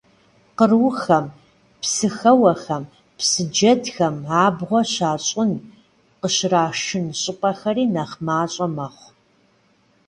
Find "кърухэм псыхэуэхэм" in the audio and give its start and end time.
0.57-2.83